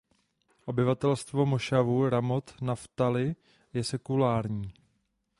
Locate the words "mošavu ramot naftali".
1.45-3.35